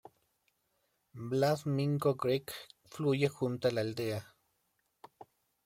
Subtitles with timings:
[1.29, 2.49] Black Mingo Creek
[2.87, 4.35] fluye junto a la aldea.